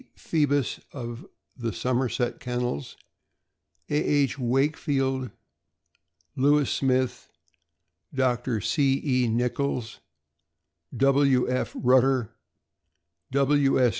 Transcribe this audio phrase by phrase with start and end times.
[0.15, 1.25] Phoebus, of
[1.55, 2.97] the Somerset Kennels,
[3.89, 3.95] A.
[4.03, 4.39] H.
[4.39, 5.29] Wakefield,
[6.35, 7.29] Louis Smith,
[8.13, 8.61] Dr.
[8.61, 8.99] C.
[9.05, 9.27] E.
[9.27, 9.99] Nichols,
[10.97, 11.47] W.
[11.49, 11.73] F.
[11.75, 12.29] Rutter,
[13.31, 13.79] W.
[13.79, 13.89] S.